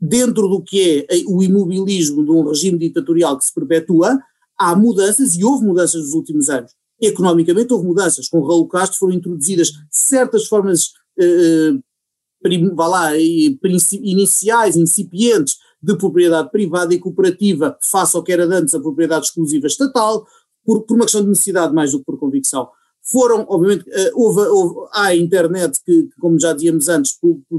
dentro 0.00 0.48
do 0.48 0.62
que 0.62 1.06
é 1.08 1.16
o 1.26 1.42
imobilismo 1.42 2.24
de 2.24 2.30
um 2.30 2.48
regime 2.48 2.78
ditatorial 2.78 3.38
que 3.38 3.44
se 3.44 3.54
perpetua, 3.54 4.18
há 4.58 4.74
mudanças 4.74 5.36
e 5.36 5.44
houve 5.44 5.64
mudanças 5.64 6.02
nos 6.02 6.14
últimos 6.14 6.48
anos. 6.48 6.72
Economicamente 7.00 7.72
houve 7.72 7.86
mudanças. 7.86 8.28
Com 8.28 8.40
Raul 8.40 8.66
Castro 8.68 8.98
foram 8.98 9.14
introduzidas 9.14 9.72
certas 9.90 10.46
formas, 10.46 10.88
uh, 11.18 11.82
vá 12.74 12.86
lá, 12.86 13.12
iniciais, 13.16 14.76
incipientes, 14.76 15.56
de 15.82 15.96
propriedade 15.96 16.50
privada 16.50 16.94
e 16.94 16.98
cooperativa 16.98 17.78
face 17.82 18.16
ao 18.16 18.22
que 18.22 18.32
era 18.32 18.44
antes 18.44 18.74
a 18.74 18.80
propriedade 18.80 19.26
exclusiva 19.26 19.66
estatal, 19.66 20.26
por, 20.64 20.82
por 20.82 20.94
uma 20.94 21.04
questão 21.04 21.22
de 21.22 21.28
necessidade 21.28 21.72
mais 21.72 21.92
do 21.92 21.98
que 21.98 22.04
por 22.04 22.18
convicção. 22.18 22.68
Foram, 23.08 23.46
obviamente, 23.48 23.88
uh, 23.88 24.10
houve, 24.14 24.40
houve, 24.40 24.88
há 24.92 25.06
a 25.06 25.16
internet 25.16 25.78
que, 25.84 26.08
como 26.18 26.40
já 26.40 26.52
dizíamos 26.52 26.88
antes, 26.88 27.16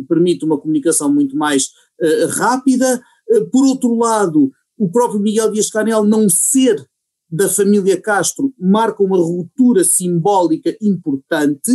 permite 0.09 0.43
uma 0.43 0.59
comunicação 0.59 1.11
muito 1.11 1.37
mais 1.37 1.67
uh, 2.01 2.27
rápida. 2.37 3.01
Uh, 3.29 3.49
por 3.49 3.65
outro 3.65 3.95
lado, 3.95 4.51
o 4.77 4.91
próprio 4.91 5.21
Miguel 5.21 5.51
Dias-Canel 5.51 6.03
não 6.03 6.27
ser 6.27 6.85
da 7.29 7.47
família 7.47 7.99
Castro 8.01 8.53
marca 8.59 9.01
uma 9.01 9.17
ruptura 9.17 9.83
simbólica 9.85 10.75
importante, 10.81 11.71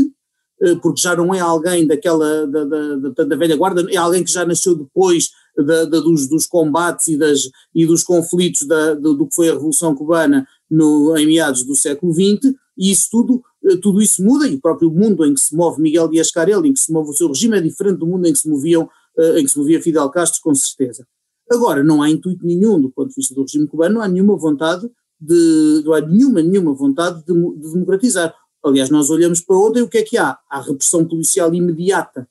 porque 0.81 1.01
já 1.01 1.17
não 1.17 1.35
é 1.35 1.41
alguém 1.41 1.87
daquela, 1.87 2.47
da, 2.47 2.65
da, 2.65 2.97
da, 2.97 3.25
da 3.25 3.37
velha 3.37 3.57
guarda, 3.57 3.85
é 3.91 3.97
alguém 3.97 4.23
que 4.23 4.31
já 4.31 4.45
nasceu 4.45 4.77
depois 4.77 5.31
da, 5.57 5.85
da, 5.85 6.01
dos, 6.01 6.29
dos, 6.29 6.47
combates 6.47 7.09
e, 7.09 7.17
das, 7.17 7.51
e 7.75 7.85
dos 7.87 8.03
conflitos 8.03 8.67
da, 8.67 8.95
do, 8.95 9.15
do, 9.15 9.27
que 9.27 9.35
foi 9.35 9.49
a 9.49 9.53
Revolução 9.53 9.95
Cubana 9.95 10.47
no, 10.71 11.17
em 11.17 11.27
meados 11.27 11.65
do 11.65 11.75
século 11.75 12.13
XX, 12.13 12.55
e 12.77 12.91
isso 12.91 13.09
tudo, 13.11 13.43
eh, 13.65 13.77
tudo 13.77 14.01
isso 14.01 14.23
muda, 14.23 14.49
e 14.49 14.55
o 14.55 14.61
próprio 14.61 14.91
mundo 14.91 15.25
em 15.25 15.35
que 15.35 15.41
se 15.41 15.55
move 15.55 15.83
Miguel 15.83 16.09
Dias-Canel, 16.09 16.65
em 16.65 16.73
que 16.73 16.81
se 16.81 16.91
move 16.91 17.11
o 17.11 17.13
seu 17.13 17.29
regime, 17.29 17.59
é 17.59 17.61
diferente 17.61 17.99
do 17.99 18.07
mundo 18.07 18.27
em 18.27 18.33
que 18.33 18.39
se, 18.39 18.49
moviam, 18.49 18.89
eh, 19.19 19.41
em 19.41 19.45
que 19.45 19.51
se 19.51 19.59
movia 19.59 19.83
Fidel 19.83 20.09
Castro, 20.11 20.41
com 20.43 20.55
certeza. 20.55 21.07
Agora, 21.51 21.85
não 21.85 22.03
há 22.03 22.09
intuito 22.09 22.47
nenhum, 22.47 22.81
do 22.81 22.91
ponto 22.91 23.09
de 23.09 23.15
vista 23.15 23.35
do 23.35 23.43
regime 23.43 23.67
cubano, 23.67 23.97
não 23.97 24.03
há 24.03 24.09
nenhuma 24.09 24.37
vontade 24.37 24.89
de, 25.21 25.83
não 25.85 25.93
há 25.93 26.01
nenhuma, 26.01 26.43
nenhuma 26.43 26.73
vontade 26.73 27.23
de, 27.25 27.33
de 27.33 27.73
democratizar. 27.73 28.35
Aliás, 28.65 28.91
nós 28.91 29.11
olhamos 29.11 29.41
para 29.41 29.57
ontem, 29.57 29.83
o 29.83 29.89
que 29.89 29.99
é 29.99 30.03
que 30.03 30.17
há? 30.17 30.39
Há 30.49 30.61
repressão 30.61 31.05
policial 31.05 31.53
imediata 31.53 32.29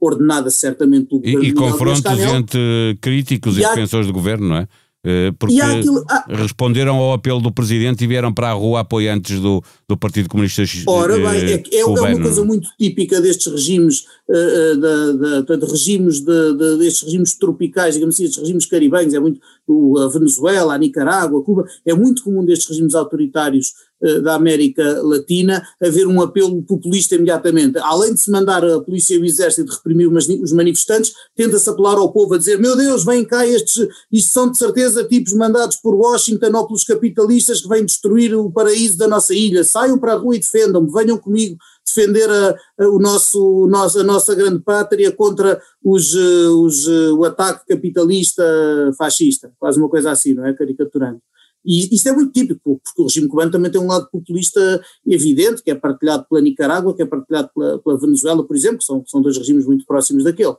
ordenada 0.00 0.50
certamente 0.50 1.08
pelo 1.08 1.20
governo. 1.20 1.44
E, 1.44 1.48
e 1.48 1.52
confrontos 1.52 2.18
entre 2.18 2.98
críticos 3.00 3.56
e, 3.56 3.62
e 3.62 3.68
defensores 3.68 4.06
do 4.06 4.12
governo, 4.12 4.48
não 4.48 4.56
é? 4.56 4.68
Eh, 5.04 5.32
porque 5.38 5.60
aquilo, 5.60 6.04
ah, 6.10 6.24
responderam 6.28 6.96
ao 6.96 7.12
apelo 7.12 7.40
do 7.40 7.52
presidente 7.52 8.02
e 8.02 8.06
vieram 8.06 8.34
para 8.34 8.50
a 8.50 8.52
rua 8.52 8.80
apoiantes 8.80 9.38
do, 9.40 9.62
do 9.88 9.96
Partido 9.96 10.28
Comunista 10.28 10.64
Ora 10.88 11.14
bem, 11.14 11.52
é, 11.52 11.54
é, 11.54 11.80
é 11.80 11.84
uma 11.84 12.20
coisa 12.20 12.44
muito 12.44 12.68
típica 12.76 13.20
destes 13.20 13.46
regimes, 13.50 14.00
uh, 14.28 14.76
da, 14.76 15.40
da, 15.42 15.56
de 15.56 15.66
regimes 15.70 16.20
de, 16.20 16.52
de, 16.52 16.78
destes 16.78 17.04
regimes 17.04 17.34
tropicais, 17.34 17.94
digamos 17.94 18.16
assim, 18.16 18.24
estes 18.24 18.40
regimes 18.40 18.66
caribenhos, 18.66 19.14
é 19.14 19.20
muito 19.20 19.40
a 19.98 20.08
Venezuela, 20.08 20.74
a 20.74 20.78
Nicarágua, 20.78 21.40
a 21.40 21.44
Cuba, 21.44 21.64
é 21.86 21.94
muito 21.94 22.24
comum 22.24 22.44
destes 22.44 22.68
regimes 22.68 22.96
autoritários 22.96 23.74
da 24.22 24.34
América 24.34 25.02
Latina 25.02 25.62
haver 25.82 26.06
um 26.06 26.20
apelo 26.20 26.62
populista 26.62 27.14
imediatamente. 27.14 27.78
Além 27.78 28.14
de 28.14 28.20
se 28.20 28.30
mandar 28.30 28.64
a 28.64 28.80
polícia 28.80 29.14
e 29.14 29.18
o 29.18 29.24
exército 29.24 29.72
reprimir 29.72 30.08
os 30.08 30.52
manifestantes, 30.52 31.12
tenta-se 31.34 31.68
apelar 31.68 31.96
ao 31.96 32.12
povo 32.12 32.34
a 32.34 32.38
dizer: 32.38 32.58
meu 32.58 32.76
Deus, 32.76 33.04
vem 33.04 33.24
cá 33.24 33.46
estes, 33.46 33.88
isto 34.10 34.30
são 34.30 34.50
de 34.50 34.58
certeza 34.58 35.04
tipos 35.04 35.32
mandados 35.32 35.76
por 35.76 35.94
Washington 35.94 36.56
ou 36.56 36.66
pelos 36.66 36.84
capitalistas 36.84 37.60
que 37.60 37.68
vêm 37.68 37.84
destruir 37.84 38.34
o 38.34 38.50
paraíso 38.50 38.96
da 38.96 39.08
nossa 39.08 39.34
ilha, 39.34 39.64
saiam 39.64 39.98
para 39.98 40.12
a 40.12 40.16
rua 40.16 40.36
e 40.36 40.40
defendam-me, 40.40 40.92
venham 40.92 41.18
comigo, 41.18 41.56
defender 41.84 42.30
a, 42.30 42.56
a, 42.80 42.88
o 42.88 42.98
nosso, 42.98 43.68
a 43.98 44.04
nossa 44.04 44.34
grande 44.34 44.60
pátria 44.60 45.10
contra 45.12 45.60
os, 45.82 46.14
os, 46.14 46.86
o 46.86 47.24
ataque 47.24 47.66
capitalista 47.66 48.44
fascista, 48.96 49.52
quase 49.58 49.78
uma 49.78 49.88
coisa 49.88 50.10
assim, 50.10 50.34
não 50.34 50.46
é? 50.46 50.52
Caricaturando. 50.52 51.20
E 51.64 51.94
isto 51.94 52.08
é 52.08 52.12
muito 52.12 52.32
típico, 52.32 52.80
porque 52.82 53.02
o 53.02 53.04
regime 53.04 53.28
cubano 53.28 53.50
também 53.50 53.70
tem 53.70 53.80
um 53.80 53.86
lado 53.86 54.08
populista 54.10 54.80
evidente, 55.06 55.62
que 55.62 55.70
é 55.70 55.74
partilhado 55.74 56.26
pela 56.28 56.40
Nicarágua, 56.40 56.94
que 56.94 57.02
é 57.02 57.06
partilhado 57.06 57.50
pela, 57.54 57.78
pela 57.78 57.98
Venezuela, 57.98 58.44
por 58.44 58.56
exemplo, 58.56 58.78
que 58.78 58.84
são, 58.84 59.04
são 59.06 59.20
dois 59.20 59.36
regimes 59.36 59.66
muito 59.66 59.84
próximos 59.84 60.24
daquele. 60.24 60.54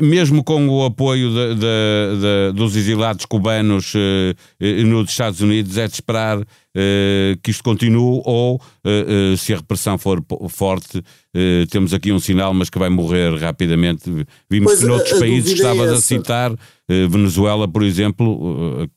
Mesmo 0.00 0.44
com 0.44 0.68
o 0.68 0.84
apoio 0.84 1.28
de, 1.30 1.54
de, 1.56 1.60
de, 1.60 2.52
dos 2.54 2.76
exilados 2.76 3.26
cubanos 3.26 3.92
eh, 3.96 4.34
eh, 4.60 4.84
nos 4.84 5.10
Estados 5.10 5.40
Unidos, 5.40 5.76
é 5.76 5.88
de 5.88 5.94
esperar 5.94 6.40
eh, 6.72 7.36
que 7.42 7.50
isto 7.50 7.64
continue 7.64 8.22
ou, 8.24 8.60
eh, 8.84 9.32
eh, 9.32 9.36
se 9.36 9.52
a 9.52 9.56
repressão 9.56 9.98
for 9.98 10.24
forte, 10.48 11.02
eh, 11.34 11.64
temos 11.68 11.92
aqui 11.92 12.12
um 12.12 12.20
sinal, 12.20 12.54
mas 12.54 12.70
que 12.70 12.78
vai 12.78 12.90
morrer 12.90 13.34
rapidamente. 13.40 14.04
Vimos 14.48 14.70
pois 14.70 14.78
que 14.78 14.86
noutros 14.86 15.18
países 15.18 15.52
que 15.52 15.58
estavas 15.58 15.90
é 15.90 15.94
a 15.94 16.00
citar, 16.00 16.54
Venezuela, 16.88 17.66
por 17.66 17.82
exemplo, 17.82 18.88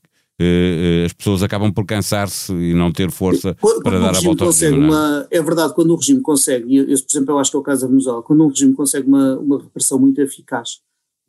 as 1.05 1.13
pessoas 1.13 1.41
acabam 1.41 1.71
por 1.71 1.85
cansar-se 1.85 2.51
e 2.53 2.73
não 2.73 2.91
ter 2.91 3.09
força 3.09 3.55
quando, 3.59 3.81
para 3.81 3.99
dar 3.99 4.15
a 4.15 4.19
volta 4.19 4.43
ao 4.43 4.51
regime. 4.51 4.75
É? 4.75 4.79
Uma, 4.79 5.27
é 5.31 5.41
verdade, 5.41 5.73
quando 5.73 5.91
o 5.91 5.95
regime 5.95 6.21
consegue, 6.21 6.65
e 6.67 6.91
esse, 6.91 7.03
por 7.03 7.13
exemplo, 7.13 7.33
eu 7.33 7.39
acho 7.39 7.51
que 7.51 7.57
é 7.57 7.59
o 7.59 7.63
caso 7.63 7.81
da 7.81 7.87
Venezuela, 7.87 8.21
quando 8.21 8.43
um 8.43 8.49
regime 8.49 8.73
consegue 8.73 9.07
uma, 9.07 9.37
uma 9.39 9.61
repressão 9.61 9.97
muito 9.97 10.19
eficaz 10.19 10.79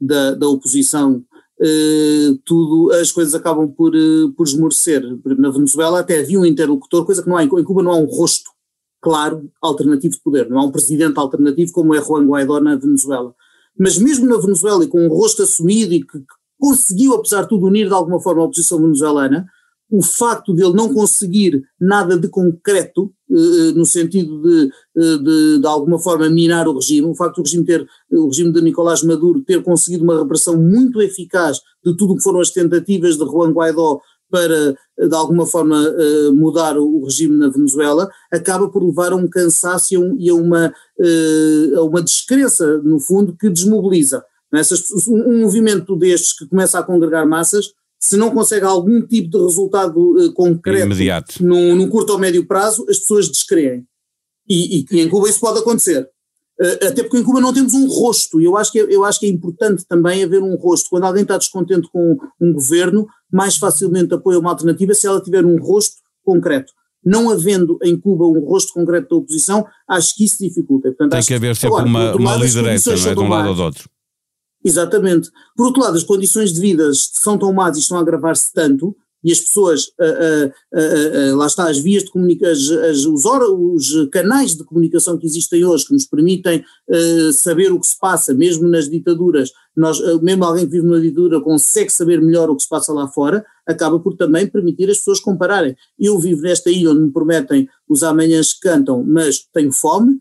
da, 0.01 0.33
da 0.33 0.49
oposição, 0.49 1.25
eh, 1.61 2.37
tudo, 2.45 2.93
as 2.93 3.11
coisas 3.11 3.35
acabam 3.35 3.69
por, 3.69 3.95
eh, 3.95 4.29
por 4.37 4.47
esmorecer. 4.47 5.03
Na 5.39 5.51
Venezuela 5.51 6.01
até 6.01 6.21
havia 6.21 6.39
um 6.39 6.45
interlocutor, 6.45 7.07
coisa 7.07 7.23
que 7.23 7.29
não 7.29 7.37
há 7.37 7.45
em 7.45 7.49
Cuba, 7.49 7.83
não 7.83 7.93
há 7.93 7.97
um 7.97 8.05
rosto 8.05 8.51
claro 9.01 9.51
alternativo 9.63 10.15
de 10.15 10.21
poder, 10.21 10.51
não 10.51 10.59
há 10.59 10.65
um 10.65 10.71
presidente 10.71 11.19
alternativo 11.19 11.73
como 11.73 11.95
é 11.95 12.03
Juan 12.03 12.27
Guaidó 12.27 12.61
na 12.61 12.77
Venezuela. 12.77 13.35
Mas 13.79 13.99
mesmo 13.99 14.27
na 14.27 14.37
Venezuela, 14.39 14.85
e 14.85 14.89
com 14.89 15.01
um 15.07 15.09
rosto 15.09 15.43
assumido 15.43 15.95
e 15.95 16.01
que, 16.01 16.19
que 16.19 16.35
conseguiu, 16.59 17.15
apesar 17.15 17.43
de 17.43 17.49
tudo, 17.49 17.67
unir 17.67 17.87
de 17.87 17.95
alguma 17.95 18.21
forma 18.21 18.43
a 18.43 18.45
oposição 18.45 18.81
venezuelana. 18.81 19.47
O 19.89 20.03
facto 20.03 20.53
de 20.53 20.65
ele 20.65 20.73
não 20.73 20.93
conseguir 20.93 21.63
nada 21.81 22.19
de 22.19 22.29
concreto, 22.29 23.13
eh, 23.31 23.73
no 23.73 23.87
sentido 23.87 24.43
de, 24.43 24.71
eh, 24.97 25.19
de, 25.19 25.61
de, 25.61 25.67
alguma 25.67 25.97
forma, 25.97 26.29
minar 26.29 26.67
o 26.67 26.75
regime, 26.75 27.07
o 27.07 27.15
facto 27.15 27.37
do 27.37 27.43
regime 27.45 27.65
ter, 27.65 27.87
o 28.11 28.27
regime 28.27 28.53
de 28.53 28.63
Nicolás 28.63 29.05
Maduro 29.05 29.43
ter 29.43 29.63
conseguido 29.63 30.03
uma 30.03 30.19
repressão 30.19 30.57
muito 30.61 31.01
eficaz 31.01 31.61
de 31.85 31.97
tudo 31.97 32.15
o 32.15 32.17
que 32.17 32.23
foram 32.23 32.41
as 32.41 32.51
tentativas 32.51 33.17
de 33.17 33.25
Juan 33.25 33.53
Guaidó 33.53 34.01
para, 34.29 34.73
de 34.99 35.15
alguma 35.15 35.47
forma, 35.47 35.77
eh, 35.77 36.31
mudar 36.33 36.77
o 36.77 37.05
regime 37.05 37.37
na 37.37 37.49
Venezuela, 37.49 38.11
acaba 38.33 38.69
por 38.69 38.85
levar 38.85 39.13
a 39.13 39.17
um 39.17 39.29
cansaço 39.29 39.95
e 40.19 40.29
a 40.29 40.35
uma, 40.35 40.75
a 41.77 41.83
uma 41.83 42.03
descrença, 42.03 42.79
no 42.79 42.99
fundo, 42.99 43.37
que 43.39 43.49
desmobiliza. 43.49 44.25
Essas, 44.53 45.07
um 45.09 45.41
movimento 45.41 45.97
destes 45.97 46.37
que 46.37 46.47
começa 46.47 46.79
a 46.79 46.83
congregar 46.83 47.27
massas, 47.27 47.73
se 47.99 48.17
não 48.17 48.31
consegue 48.31 48.65
algum 48.65 49.03
tipo 49.07 49.31
de 49.31 49.45
resultado 49.45 49.97
uh, 49.97 50.33
concreto 50.33 50.87
Imediato. 50.87 51.45
Num, 51.45 51.75
num, 51.75 51.89
curto 51.89 52.13
ou 52.13 52.19
médio 52.19 52.47
prazo, 52.47 52.87
as 52.89 52.99
pessoas 52.99 53.29
descreem. 53.29 53.85
E, 54.49 54.79
e, 54.79 54.87
e, 54.91 55.01
em 55.01 55.09
Cuba 55.09 55.29
isso 55.29 55.41
pode 55.41 55.59
acontecer. 55.59 56.09
Uh, 56.61 56.87
até 56.87 57.03
porque 57.03 57.19
em 57.19 57.25
Cuba 57.25 57.41
não 57.41 57.53
temos 57.53 57.75
um 57.75 57.89
rosto, 57.89 58.41
e 58.41 58.45
eu 58.45 58.57
acho, 58.57 58.71
que, 58.71 58.81
é, 58.81 58.83
eu 58.83 59.05
acho 59.05 59.19
que 59.19 59.27
é 59.27 59.29
importante 59.29 59.85
também 59.89 60.23
haver 60.23 60.43
um 60.43 60.55
rosto. 60.55 60.89
Quando 60.91 61.05
alguém 61.05 61.23
está 61.23 61.37
descontente 61.37 61.89
com 61.91 62.17
um 62.41 62.53
governo, 62.53 63.07
mais 63.33 63.57
facilmente 63.57 64.15
apoia 64.15 64.39
uma 64.39 64.51
alternativa 64.51 64.95
se 64.95 65.07
ela 65.07 65.21
tiver 65.21 65.45
um 65.45 65.57
rosto 65.57 65.97
concreto 66.25 66.73
não 67.07 67.31
havendo 67.31 67.79
em 67.85 67.97
Cuba 67.97 68.27
um 68.27 68.41
rosto 68.41 68.73
concreto 68.73 69.09
da 69.11 69.17
oposição, 69.17 69.65
acho 69.89 70.17
que 70.17 70.25
isso 70.25 70.39
dificulta. 70.41 70.89
Portanto, 70.89 71.13
Tem 71.13 71.23
que 71.23 71.35
haver 71.35 71.55
sempre 71.55 71.69
agora, 71.69 71.87
uma, 71.87 72.17
uma 72.17 72.35
liderança, 72.35 72.97
não 72.97 73.09
é, 73.09 73.15
de 73.15 73.21
um 73.21 73.29
lado 73.29 73.49
ou 73.51 73.55
do 73.55 73.63
outro. 73.63 73.89
Exatamente. 74.67 75.31
Por 75.57 75.67
outro 75.67 75.81
lado, 75.81 75.97
as 75.97 76.03
condições 76.03 76.53
de 76.53 76.61
vida 76.61 76.91
são 76.93 77.39
tão 77.39 77.53
más 77.53 77.77
e 77.77 77.81
estão 77.81 77.99
a 77.99 78.01
agravar-se 78.01 78.53
tanto, 78.53 78.97
e 79.23 79.33
as 79.33 79.41
pessoas, 79.41 79.87
uh, 80.01 80.47
uh, 80.47 81.33
uh, 81.33 81.37
lá 81.37 81.47
está, 81.47 81.69
as 81.69 81.79
vias 81.79 82.05
de 82.05 82.11
comunicação, 82.11 82.79
os, 83.13 83.25
os, 83.25 84.09
canais 84.11 84.55
de 84.55 84.63
comunicação 84.63 85.19
que 85.19 85.27
existem 85.27 85.65
hoje, 85.65 85.87
que 85.87 85.93
nos 85.93 86.07
permitem 86.07 86.65
saber 87.33 87.73
o 87.73 87.81
que 87.81 87.87
se 87.87 87.99
passa, 87.99 88.33
mesmo 88.33 88.69
nas 88.69 88.89
ditaduras, 88.89 89.51
nós, 89.77 90.01
mesmo 90.23 90.45
alguém 90.45 90.65
que 90.65 90.71
vive 90.73 90.87
numa 90.87 91.01
ditadura 91.01 91.41
consegue 91.41 91.91
saber 91.91 92.21
melhor 92.21 92.51
o 92.51 92.57
que 92.57 92.63
se 92.63 92.69
passa 92.69 92.93
lá 92.93 93.09
fora, 93.09 93.45
acaba 93.67 93.99
por 93.99 94.17
também 94.17 94.47
permitir 94.47 94.89
as 94.91 94.99
pessoas 94.99 95.19
compararem. 95.19 95.77
Eu 95.99 96.19
vivo 96.21 96.43
nesta 96.43 96.71
ilha 96.71 96.93
onde 96.93 97.03
me 97.03 97.13
prometem 97.13 97.69
os 97.89 98.05
amanhãs 98.05 98.53
que 98.53 98.61
cantam, 98.61 99.03
mas 99.05 99.45
tenho 99.53 99.73
fome, 99.73 100.21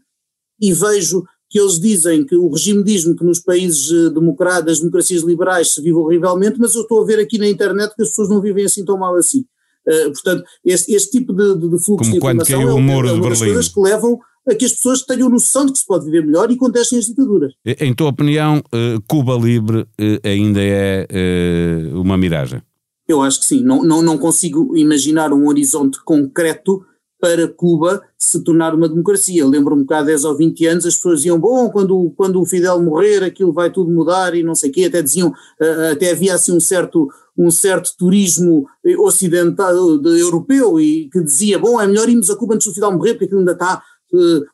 e 0.59 0.73
vejo 0.73 1.23
que 1.49 1.59
eles 1.59 1.79
dizem 1.79 2.25
que 2.25 2.35
o 2.35 2.49
regime 2.49 2.83
diz-me 2.83 3.15
que 3.15 3.23
nos 3.23 3.39
países 3.39 3.91
eh, 3.91 4.09
democratas, 4.09 4.65
das 4.65 4.79
democracias 4.79 5.21
liberais 5.21 5.73
se 5.73 5.81
vive 5.81 5.95
horrivelmente, 5.95 6.59
mas 6.59 6.75
eu 6.75 6.81
estou 6.81 7.01
a 7.01 7.05
ver 7.05 7.19
aqui 7.19 7.37
na 7.37 7.47
internet 7.47 7.93
que 7.95 8.01
as 8.01 8.09
pessoas 8.09 8.29
não 8.29 8.41
vivem 8.41 8.65
assim 8.65 8.83
tão 8.83 8.97
mal 8.97 9.15
assim. 9.15 9.45
Uh, 9.87 10.11
portanto, 10.11 10.43
este, 10.65 10.93
este, 10.93 11.19
tipo 11.19 11.31
de, 11.31 11.55
de 11.55 11.83
fluxo 11.83 11.97
Como 11.97 12.11
de 12.11 12.17
informação 12.17 12.61
é, 12.61 12.73
uma 12.73 12.93
é 13.07 13.29
das 13.29 13.39
coisas 13.39 13.67
que 13.67 13.79
levam 13.79 14.19
a 14.49 14.55
que 14.55 14.65
as 14.65 14.73
pessoas 14.73 15.03
tenham 15.03 15.29
noção 15.29 15.65
de 15.67 15.73
que 15.73 15.77
se 15.77 15.85
pode 15.85 16.05
viver 16.05 16.25
melhor 16.25 16.49
e 16.49 16.57
contestem 16.57 16.97
as 16.97 17.05
ditaduras. 17.05 17.53
Em 17.63 17.93
tua 17.93 18.09
opinião, 18.09 18.57
uh, 18.57 19.01
Cuba 19.07 19.35
Libre 19.35 19.81
uh, 19.81 19.87
ainda 20.23 20.59
é 20.59 21.07
uma 21.93 22.17
miragem? 22.17 22.63
Eu 23.07 23.21
acho 23.21 23.39
que 23.39 23.45
sim. 23.45 23.63
Não, 23.63 23.83
não, 23.83 24.01
não 24.01 24.17
consigo 24.17 24.75
imaginar 24.75 25.31
um 25.31 25.47
horizonte 25.47 25.99
concreto 26.03 26.83
para 27.19 27.47
Cuba 27.47 28.03
se 28.17 28.43
tornar 28.43 28.75
uma 28.75 28.89
democracia. 28.89 29.45
Lembro-me 29.45 29.85
que 29.85 29.93
há 29.93 30.03
10 30.03 30.25
ou 30.25 30.35
20 30.35 30.65
anos 30.67 30.85
as 30.85 30.95
pessoas 30.95 31.19
diziam, 31.19 31.39
bom, 31.39 31.69
quando, 31.69 32.13
quando 32.15 32.41
o 32.41 32.45
Fidel 32.45 32.81
morrer 32.81 33.23
aquilo 33.23 33.53
vai 33.53 33.71
tudo 33.71 33.91
mudar 33.91 34.35
e 34.35 34.43
não 34.43 34.55
sei 34.55 34.69
o 34.69 34.73
quê, 34.73 34.85
até 34.85 35.01
diziam, 35.01 35.29
uh, 35.29 35.91
até 35.91 36.11
havia 36.11 36.35
assim 36.35 36.51
um 36.51 36.59
certo, 36.59 37.07
um 37.37 37.49
certo 37.49 37.91
turismo 37.97 38.65
ocidental, 38.99 39.97
de, 39.97 40.19
europeu, 40.19 40.79
e 40.79 41.09
que 41.09 41.21
dizia, 41.23 41.57
bom, 41.57 41.79
é 41.79 41.87
melhor 41.87 42.09
irmos 42.09 42.29
a 42.29 42.35
Cuba 42.35 42.55
antes 42.55 42.67
do 42.67 42.73
Fidel 42.73 42.91
morrer 42.91 43.13
porque 43.13 43.25
aquilo 43.25 43.39
ainda 43.39 43.53
está 43.53 43.81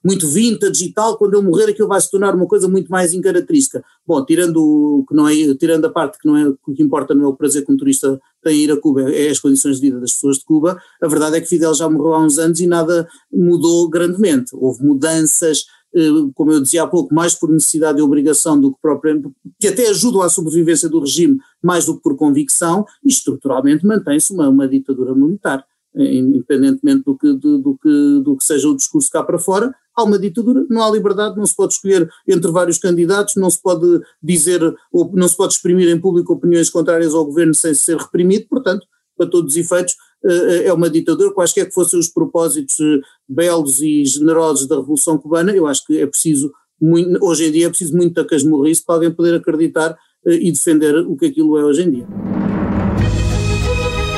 muito 0.04 0.28
vintage 0.28 0.86
e 0.86 0.94
tal, 0.94 1.18
quando 1.18 1.38
ele 1.38 1.48
morrer 1.48 1.70
aquilo 1.70 1.88
vai 1.88 2.00
se 2.00 2.10
tornar 2.10 2.34
uma 2.36 2.48
coisa 2.48 2.68
muito 2.68 2.90
mais 2.90 3.14
incaracterística. 3.14 3.84
Bom, 4.06 4.24
tirando 4.26 4.58
o 4.58 5.06
que 5.08 5.16
não 5.16 5.28
é, 5.28 5.36
tirando 5.56 5.86
a 5.86 5.90
parte 5.90 6.18
que 6.18 6.28
não 6.28 6.38
é, 6.38 6.48
o 6.48 6.74
que 6.74 6.82
importa 6.82 7.14
não 7.14 7.26
é 7.26 7.28
o 7.28 7.36
prazer 7.36 7.66
que 7.66 7.72
um 7.72 7.78
turista 7.78 8.20
tem 8.44 8.58
ir 8.58 8.72
a 8.72 8.80
Cuba, 8.80 9.12
é 9.12 9.30
as 9.30 9.40
condições 9.40 9.76
de 9.76 9.82
vida 9.82 10.00
das 10.00 10.14
pessoas 10.14 10.38
de 10.38 10.46
Cuba, 10.46 10.82
a 11.02 11.08
verdade 11.08 11.38
é 11.38 11.42
que 11.42 11.48
Fidel 11.48 11.74
já 11.74 11.90
morreu 11.90 12.14
há 12.14 12.24
uns 12.24 12.38
anos 12.38 12.60
e 12.60 12.68
nada 12.68 13.08
mudou 13.32 13.88
grandemente. 13.90 14.52
Houve 14.54 14.84
mudanças, 14.84 15.66
eh, 15.96 16.10
como 16.34 16.52
eu 16.52 16.62
dizia 16.62 16.84
há 16.84 16.88
pouco, 16.88 17.14
mais 17.14 17.36
por 17.36 17.50
necessidade 17.50 18.00
e 18.00 18.02
obrigação 18.02 18.60
do 18.60 18.72
que 18.72 18.78
propriamente, 18.82 19.30
que 19.60 19.68
até 19.68 19.90
ajudam 19.90 20.22
à 20.22 20.30
sobrevivência 20.30 20.90
do 20.90 21.00
regime 21.00 21.40
mais 21.62 21.86
do 21.86 21.96
que 21.96 22.02
por 22.02 22.16
convicção, 22.16 22.86
e 23.06 23.10
estruturalmente 23.10 23.86
mantém-se 23.86 24.34
uma, 24.34 24.50
uma 24.50 24.68
ditadura 24.68 25.14
militar 25.14 25.64
independentemente 25.96 27.04
do 27.04 27.18
que, 27.18 27.34
do, 27.34 27.58
do, 27.58 27.78
que, 27.78 28.22
do 28.24 28.38
que 28.38 28.44
seja 28.44 28.70
o 28.70 28.76
discurso 28.76 29.10
cá 29.12 29.24
para 29.24 29.38
fora, 29.38 29.74
há 29.96 30.04
uma 30.04 30.18
ditadura, 30.18 30.66
não 30.70 30.82
há 30.82 30.90
liberdade, 30.90 31.38
não 31.38 31.46
se 31.46 31.56
pode 31.56 31.74
escolher 31.74 32.10
entre 32.28 32.50
vários 32.52 32.78
candidatos, 32.78 33.36
não 33.36 33.50
se 33.50 33.62
pode 33.62 34.02
dizer, 34.22 34.62
ou 34.92 35.12
não 35.14 35.28
se 35.28 35.36
pode 35.36 35.54
exprimir 35.54 35.90
em 35.90 36.00
público 36.00 36.34
opiniões 36.34 36.70
contrárias 36.70 37.14
ao 37.14 37.26
governo 37.26 37.54
sem 37.54 37.74
ser 37.74 37.98
reprimido, 37.98 38.46
portanto, 38.50 38.86
para 39.18 39.30
todos 39.30 39.54
os 39.54 39.58
efeitos, 39.58 39.96
eh, 40.26 40.68
é 40.68 40.74
uma 40.74 40.90
ditadura, 40.90 41.34
quaisquer 41.34 41.68
que 41.68 41.74
fossem 41.74 42.00
os 42.00 42.08
propósitos 42.08 42.80
eh, 42.80 43.00
belos 43.28 43.82
e 43.82 44.06
generosos 44.06 44.68
da 44.68 44.78
Revolução 44.78 45.18
Cubana, 45.18 45.52
eu 45.52 45.68
acho 45.68 45.86
que 45.86 46.00
é 46.00 46.08
preciso, 46.08 46.52
muito, 46.80 47.24
hoje 47.24 47.46
em 47.46 47.52
dia 47.52 47.68
é 47.68 47.70
preciso 47.70 47.96
muita 47.96 48.26
casmurrice 48.26 48.84
para 48.84 48.96
alguém 48.96 49.12
poder 49.12 49.36
acreditar 49.36 49.98
eh, 50.26 50.36
e 50.36 50.52
defender 50.52 50.96
o 51.06 51.16
que 51.16 51.26
aquilo 51.26 51.58
é 51.58 51.66
hoje 51.66 51.84
em 51.84 51.92
dia. 51.92 52.31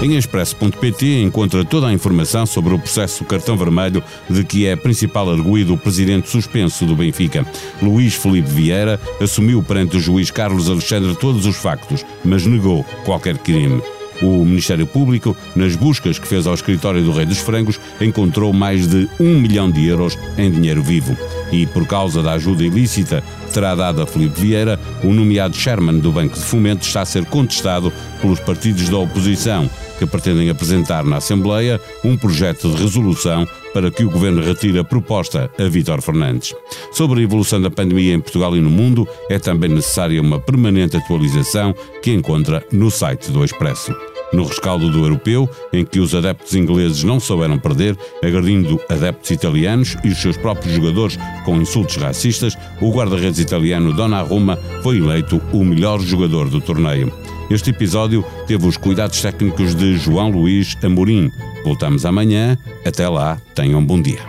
Em 0.04 0.18
expresso.pt 0.18 1.22
encontra 1.22 1.64
toda 1.64 1.88
a 1.88 1.94
informação 1.94 2.46
sobre 2.46 2.74
o 2.74 2.78
processo 2.78 3.24
cartão 3.24 3.56
vermelho 3.56 4.04
de 4.30 4.44
que 4.44 4.66
é 4.66 4.76
principal 4.76 5.32
arguído 5.32 5.74
o 5.74 5.78
presidente 5.78 6.30
suspenso 6.30 6.86
do 6.86 6.94
Benfica. 6.94 7.48
Luís 7.82 8.14
Felipe 8.14 8.50
Vieira 8.50 9.00
assumiu 9.22 9.64
perante 9.64 9.96
o 9.96 10.02
juiz 10.02 10.30
Carlos 10.30 10.70
Alexandre 10.70 11.16
todos 11.16 11.46
os 11.46 11.56
factos, 11.56 12.06
mas 12.22 12.46
negou 12.46 12.84
qualquer 13.06 13.38
crime. 13.38 13.82
O 14.22 14.44
Ministério 14.44 14.86
Público, 14.86 15.38
nas 15.56 15.76
buscas 15.76 16.20
que 16.20 16.28
fez 16.28 16.46
ao 16.46 16.54
escritório 16.54 17.02
do 17.02 17.14
Rei 17.14 17.26
dos 17.26 17.40
Frangos, 17.40 17.80
encontrou 18.02 18.52
mais 18.52 18.86
de 18.86 19.10
um 19.18 19.40
milhão 19.40 19.72
de 19.72 19.88
euros 19.88 20.20
em 20.38 20.52
dinheiro 20.52 20.84
vivo. 20.84 21.16
E, 21.50 21.66
por 21.66 21.88
causa 21.88 22.22
da 22.22 22.34
ajuda 22.34 22.64
ilícita 22.64 23.24
terá 23.54 23.76
dado 23.76 24.02
a 24.02 24.08
Felipe 24.08 24.42
Vieira, 24.42 24.80
o 25.04 25.14
nomeado 25.14 25.56
chairman 25.56 26.00
do 26.00 26.12
Banco 26.12 26.36
de 26.36 26.44
Fomento 26.44 26.86
está 26.86 27.02
a 27.02 27.06
ser 27.06 27.24
contestado 27.26 27.94
pelos 28.20 28.40
partidos 28.40 28.90
da 28.90 28.98
oposição, 28.98 29.70
que 29.98 30.06
pretendem 30.06 30.50
apresentar 30.50 31.04
na 31.04 31.18
Assembleia 31.18 31.80
um 32.04 32.18
projeto 32.18 32.70
de 32.70 32.82
resolução 32.82 33.48
para 33.74 33.90
que 33.90 34.04
o 34.04 34.10
Governo 34.10 34.42
retire 34.42 34.80
a 34.80 34.84
proposta 34.84 35.50
a 35.58 35.64
Vítor 35.64 36.02
Fernandes. 36.02 36.54
Sobre 36.92 37.22
a 37.22 37.24
evolução 37.24 37.62
da 37.62 37.72
pandemia 37.72 38.14
em 38.14 38.20
Portugal 38.20 38.56
e 38.56 38.62
no 38.62 38.70
mundo, 38.70 39.08
é 39.30 39.40
também 39.40 39.70
necessária 39.70 40.22
uma 40.22 40.40
permanente 40.40 40.98
atualização 40.98 41.74
que 42.02 42.12
encontra 42.12 42.66
no 42.72 42.92
site 42.92 43.32
do 43.32 43.44
Expresso. 43.44 44.13
No 44.34 44.46
rescaldo 44.46 44.90
do 44.90 45.04
europeu, 45.04 45.50
em 45.72 45.86
que 45.86 46.00
os 46.00 46.14
adeptos 46.16 46.56
ingleses 46.56 47.04
não 47.04 47.20
souberam 47.20 47.60
perder, 47.60 47.98
agredindo 48.24 48.80
adeptos 48.90 49.32
italianos 49.32 49.96
e 50.04 50.10
os 50.10 50.22
seus 50.22 50.36
próprios 50.36 50.74
jogadores 50.76 51.18
com 51.46 51.56
insultos 51.58 51.96
racistas, 51.98 52.58
o 52.82 52.92
guarda-redes 52.92 53.40
italiano 53.40 53.94
Donnarumma 53.94 54.58
foi 54.82 54.98
eleito 54.98 55.42
o 55.54 55.64
melhor 55.64 56.00
jogador 56.02 56.50
do 56.50 56.60
torneio. 56.60 57.14
Este 57.50 57.70
episódio 57.70 58.26
teve 58.48 58.66
os 58.66 58.78
cuidados 58.78 59.22
técnicos 59.22 59.76
de 59.76 59.98
João 59.98 60.30
Luís 60.30 60.76
Amorim. 60.84 61.30
Voltamos 61.64 62.06
amanhã. 62.06 62.58
Até 62.86 63.08
lá, 63.08 63.38
tenham 63.54 63.80
um 63.80 63.86
bom 63.86 64.02
dia. 64.02 64.22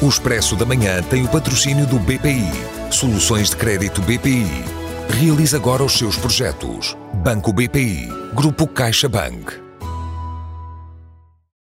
O 0.00 0.08
Expresso 0.08 0.56
da 0.56 0.66
Manhã 0.66 1.00
tem 1.02 1.24
o 1.24 1.28
patrocínio 1.28 1.86
do 1.86 1.98
BPI. 1.98 2.81
Soluções 2.92 3.48
de 3.48 3.56
crédito 3.56 4.02
BPI. 4.02 4.46
Realize 5.18 5.56
agora 5.56 5.82
os 5.82 5.94
seus 5.96 6.14
projetos. 6.16 6.94
Banco 7.24 7.50
BPI. 7.50 8.06
Grupo 8.34 8.66
CaixaBank. 8.66 9.61